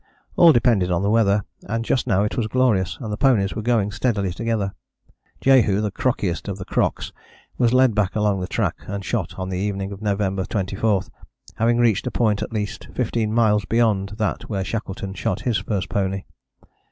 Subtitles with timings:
[0.35, 3.61] All depended on the weather, and just now it was glorious, and the ponies were
[3.61, 4.73] going steadily together.
[5.41, 7.13] Jehu, the crockiest of the crocks,
[7.59, 11.03] was led back along the track and shot on the evening of November 24,
[11.57, 15.87] having reached a point at least 15 miles beyond that where Shackleton shot his first
[15.87, 16.23] pony.